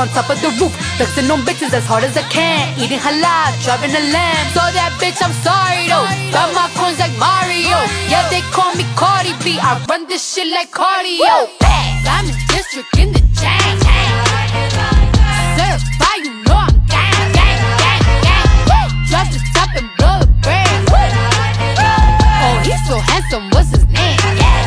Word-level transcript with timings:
On 0.00 0.08
top 0.08 0.30
of 0.30 0.40
the 0.40 0.48
roof, 0.56 0.72
flexing 0.96 1.30
on 1.30 1.40
bitches 1.44 1.74
as 1.74 1.84
hard 1.84 2.04
as 2.04 2.16
I 2.16 2.22
can. 2.32 2.72
Eating 2.80 2.98
halal, 2.98 3.52
driving 3.60 3.92
a 3.92 4.00
lamb. 4.08 4.48
So 4.56 4.64
that 4.72 4.96
bitch, 4.96 5.20
I'm 5.20 5.36
sorry 5.44 5.92
though. 5.92 6.08
Got 6.32 6.56
my 6.56 6.72
coins 6.72 6.96
like 6.96 7.12
Mario. 7.20 7.76
Yeah, 8.08 8.24
they 8.32 8.40
call 8.48 8.72
me 8.80 8.88
Cardi 8.96 9.36
B. 9.44 9.60
I 9.60 9.76
run 9.90 10.08
this 10.08 10.24
shit 10.24 10.48
like 10.48 10.72
cardio. 10.72 11.52
I'm 12.08 12.24
in 12.24 12.32
district 12.48 12.96
in 12.96 13.12
the 13.12 13.20
chain. 13.36 13.76
Certified, 15.60 16.24
you 16.24 16.32
know 16.48 16.64
I'm 16.64 16.80
gang, 16.88 17.36
gang, 17.36 17.60
gang, 17.76 18.00
gang. 18.24 18.88
Drop 19.04 19.28
the 19.28 19.40
top 19.52 19.68
and 19.76 19.92
blow 20.00 20.16
the 20.24 20.32
brand. 20.40 20.88
Oh, 20.96 22.56
he's 22.64 22.80
so 22.88 22.96
handsome, 23.04 23.52
what's 23.52 23.68
his 23.68 23.84
name? 23.92 24.16
I 24.16 24.59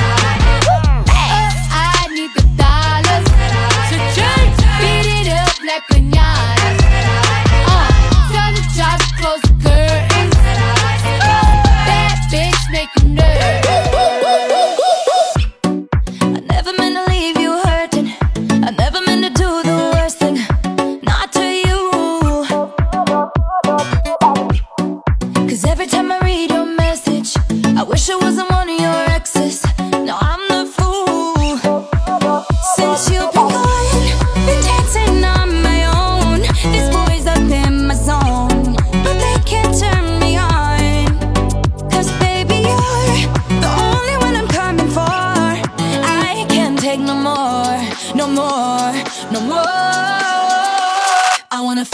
wanna 51.64 51.86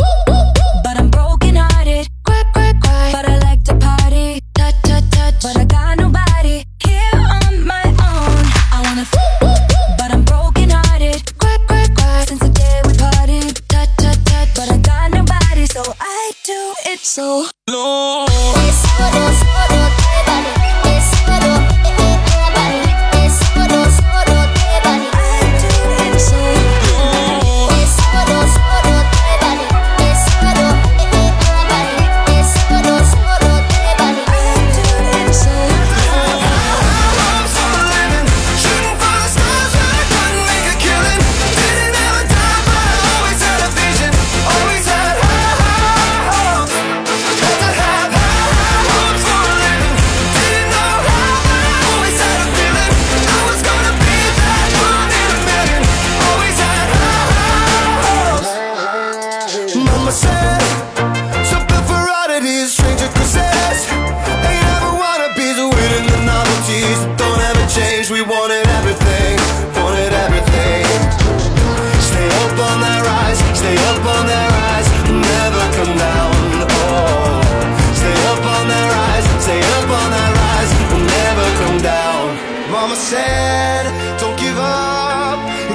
but 0.84 0.98
I'm 0.98 1.10
broken 1.12 1.56
hearted. 1.56 2.08
But 2.26 3.26
I 3.30 3.38
like 3.40 3.64
to 3.66 3.76
party. 3.76 4.42
Touch, 4.56 4.76
touch, 4.82 5.04
touch. 5.12 5.36
But 5.44 5.58
I 5.58 5.66
got 5.66 5.98
nobody 5.98 6.66
here 6.84 7.14
on 7.14 7.68
my 7.68 7.84
own. 7.86 8.46
I 8.74 8.82
wanna 8.84 9.06
but 9.98 10.12
I'm 10.12 10.24
broken 10.24 10.72
hearted. 10.72 11.22
Since 12.28 12.42
the 12.42 12.50
day 12.50 12.82
we 12.86 12.98
parted. 12.98 13.62
Touch, 13.70 13.90
touch, 13.98 14.24
touch. 14.26 14.50
But 14.56 14.72
I 14.72 14.78
got 14.78 15.12
nobody, 15.12 15.66
so 15.68 15.84
I 16.00 16.32
do 16.44 16.74
it 16.86 17.00
so. 17.02 17.50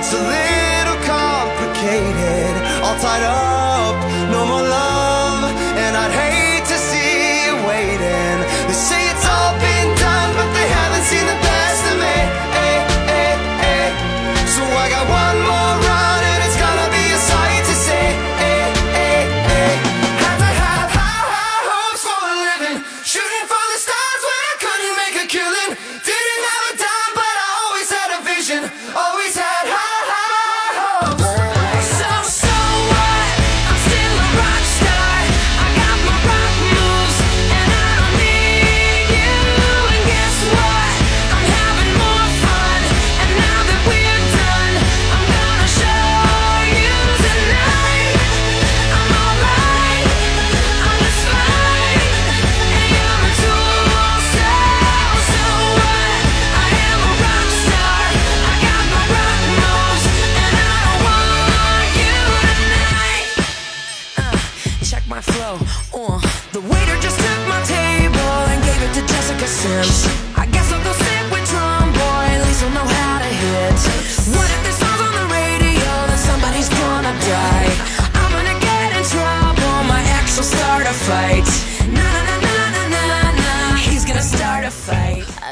It's 0.05 0.13
a 0.13 0.19
little 0.19 1.03
complicated, 1.07 2.53
all 2.85 2.95
tied 2.99 3.23
up, 3.23 3.54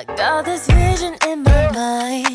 I 0.03 0.17
got 0.17 0.45
this 0.45 0.67
vision 0.67 1.15
in 1.29 1.45
my 1.45 1.71
mind. 1.71 2.32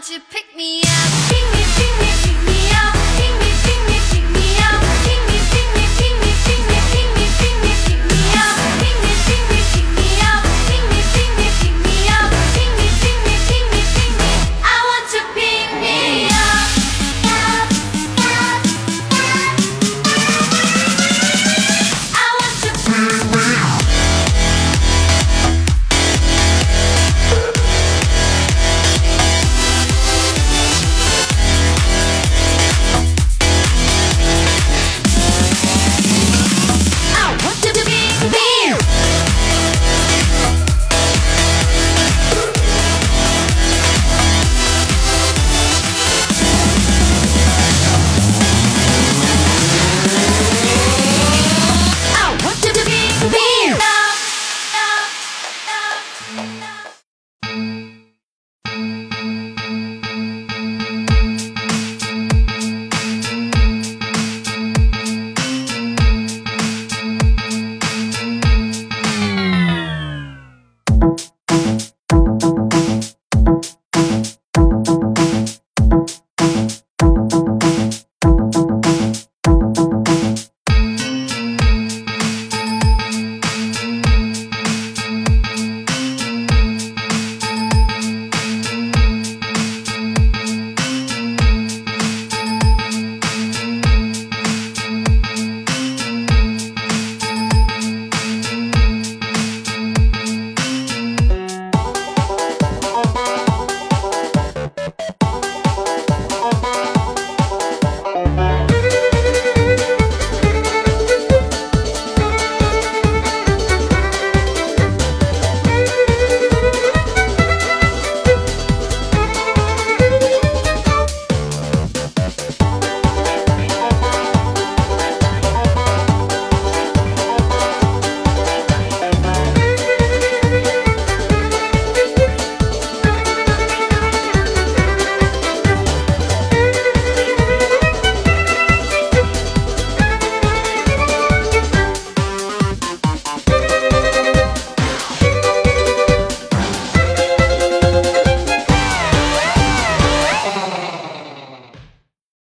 Won't 0.00 0.12
you 0.12 0.20
pick 0.30 0.56
me 0.56 0.80
up? 0.80 1.10
Pick 1.28 1.52
me 1.52 1.59